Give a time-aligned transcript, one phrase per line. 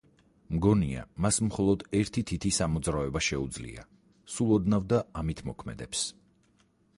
[0.53, 3.85] მგონია, მას მხოლოდ ერთი თითის ამოძრავება შეუძლია,
[4.37, 6.05] სულ ოდნავ და ამით მოქმედებს.